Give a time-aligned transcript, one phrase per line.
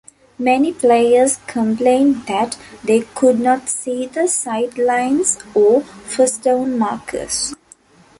[0.39, 7.53] Many players complained that they could not see the sidelines or first-down markers.